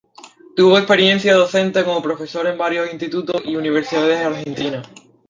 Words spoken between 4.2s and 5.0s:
argentinas.